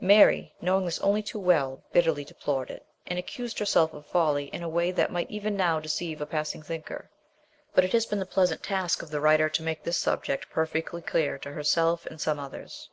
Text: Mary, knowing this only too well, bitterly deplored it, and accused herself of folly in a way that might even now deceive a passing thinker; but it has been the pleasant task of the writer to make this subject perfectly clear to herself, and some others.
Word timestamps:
Mary, 0.00 0.52
knowing 0.60 0.84
this 0.84 0.98
only 0.98 1.22
too 1.22 1.38
well, 1.38 1.84
bitterly 1.92 2.24
deplored 2.24 2.70
it, 2.72 2.84
and 3.06 3.20
accused 3.20 3.56
herself 3.60 3.94
of 3.94 4.04
folly 4.04 4.46
in 4.46 4.64
a 4.64 4.68
way 4.68 4.90
that 4.90 5.12
might 5.12 5.30
even 5.30 5.56
now 5.56 5.78
deceive 5.78 6.20
a 6.20 6.26
passing 6.26 6.60
thinker; 6.60 7.08
but 7.72 7.84
it 7.84 7.92
has 7.92 8.04
been 8.04 8.18
the 8.18 8.26
pleasant 8.26 8.64
task 8.64 9.00
of 9.00 9.12
the 9.12 9.20
writer 9.20 9.48
to 9.48 9.62
make 9.62 9.84
this 9.84 9.96
subject 9.96 10.50
perfectly 10.50 11.00
clear 11.02 11.38
to 11.38 11.52
herself, 11.52 12.04
and 12.06 12.20
some 12.20 12.40
others. 12.40 12.90